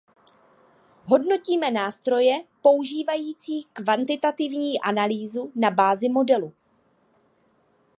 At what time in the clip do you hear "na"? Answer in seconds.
5.55-5.71